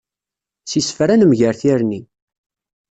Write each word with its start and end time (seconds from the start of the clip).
S 0.69 0.71
yisefra 0.75 1.15
nemger 1.15 1.55
tirni. 1.59 2.01